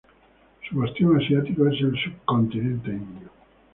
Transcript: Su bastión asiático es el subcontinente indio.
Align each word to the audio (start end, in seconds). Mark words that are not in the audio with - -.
Su 0.67 0.79
bastión 0.79 1.15
asiático 1.21 1.67
es 1.67 1.79
el 1.81 1.93
subcontinente 1.95 2.89
indio. 2.89 3.29